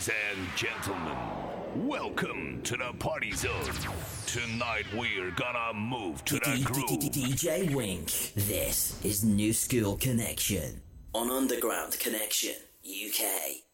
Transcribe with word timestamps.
Ladies 0.00 0.14
and 0.34 0.56
gentlemen, 0.56 1.16
welcome 1.86 2.62
to 2.62 2.74
the 2.74 2.90
party 2.98 3.32
zone. 3.32 3.52
Tonight 4.24 4.86
we're 4.96 5.30
gonna 5.32 5.74
move 5.74 6.24
to 6.24 6.36
the 6.36 6.62
groove. 6.64 7.12
DJ 7.12 7.74
Wink. 7.74 8.06
This 8.34 8.98
is 9.04 9.24
New 9.24 9.52
School 9.52 9.98
Connection 9.98 10.80
on 11.12 11.30
Underground 11.30 11.98
Connection 12.00 12.54
UK. 12.82 13.69